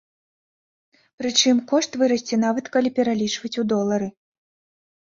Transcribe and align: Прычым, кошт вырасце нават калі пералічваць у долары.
Прычым, 1.19 1.55
кошт 1.73 1.91
вырасце 2.05 2.35
нават 2.47 2.65
калі 2.79 2.89
пералічваць 2.99 3.55
у 3.65 3.71
долары. 3.77 4.07